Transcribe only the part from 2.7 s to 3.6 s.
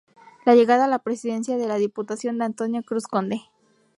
Cruz Conde.